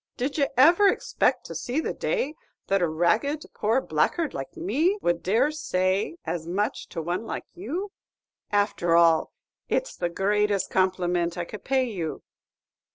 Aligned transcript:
Did 0.17 0.39
ye 0.39 0.47
ever 0.57 0.87
expect 0.87 1.45
to 1.45 1.53
see 1.53 1.79
the 1.79 1.93
day 1.93 2.33
that 2.65 2.81
a 2.81 2.87
ragged 2.89 3.45
poor 3.53 3.79
blackguard 3.81 4.33
like 4.33 4.57
me 4.57 4.97
would 4.99 5.21
dare 5.21 5.51
to 5.51 5.55
say 5.55 6.17
as 6.25 6.47
much 6.47 6.87
to 6.89 7.03
one 7.03 7.23
like 7.27 7.45
you? 7.53 7.91
And, 8.49 8.61
after 8.61 8.95
all, 8.95 9.31
it's 9.69 9.95
the 9.95 10.09
greatest 10.09 10.71
compliment 10.71 11.37
I 11.37 11.45
could 11.45 11.63
pay 11.63 11.83
you." 11.83 12.23